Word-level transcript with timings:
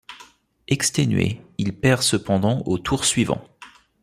Exténué, 0.67 1.41
il 1.59 1.73
perd 1.75 2.01
cependant 2.01 2.63
au 2.65 2.79
tour 2.79 3.05
suivant. 3.05 3.47